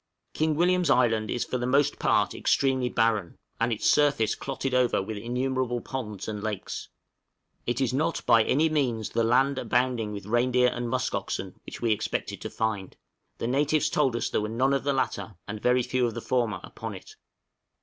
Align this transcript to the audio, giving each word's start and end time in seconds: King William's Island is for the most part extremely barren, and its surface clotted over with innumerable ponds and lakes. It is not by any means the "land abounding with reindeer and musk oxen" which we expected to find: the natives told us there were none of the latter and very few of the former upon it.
King 0.33 0.55
William's 0.55 0.89
Island 0.89 1.29
is 1.29 1.45
for 1.45 1.59
the 1.59 1.67
most 1.67 1.99
part 1.99 2.33
extremely 2.33 2.89
barren, 2.89 3.37
and 3.59 3.71
its 3.71 3.87
surface 3.87 4.33
clotted 4.33 4.73
over 4.73 4.99
with 4.99 5.15
innumerable 5.15 5.79
ponds 5.79 6.27
and 6.27 6.41
lakes. 6.41 6.89
It 7.67 7.79
is 7.79 7.93
not 7.93 8.25
by 8.25 8.43
any 8.43 8.67
means 8.67 9.11
the 9.11 9.23
"land 9.23 9.59
abounding 9.59 10.11
with 10.11 10.25
reindeer 10.25 10.69
and 10.69 10.89
musk 10.89 11.13
oxen" 11.13 11.59
which 11.67 11.81
we 11.83 11.91
expected 11.91 12.41
to 12.41 12.49
find: 12.49 12.97
the 13.37 13.45
natives 13.45 13.91
told 13.91 14.15
us 14.15 14.31
there 14.31 14.41
were 14.41 14.49
none 14.49 14.73
of 14.73 14.83
the 14.85 14.91
latter 14.93 15.35
and 15.47 15.61
very 15.61 15.83
few 15.83 16.07
of 16.07 16.15
the 16.15 16.19
former 16.21 16.59
upon 16.63 16.95
it. 16.95 17.15